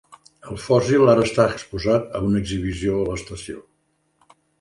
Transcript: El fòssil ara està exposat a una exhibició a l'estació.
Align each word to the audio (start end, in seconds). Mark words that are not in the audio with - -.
El 0.53 0.59
fòssil 0.67 1.11
ara 1.11 1.25
està 1.27 1.45
exposat 1.57 2.07
a 2.19 2.21
una 2.29 2.39
exhibició 2.45 2.97
a 3.01 3.05
l'estació. 3.11 3.63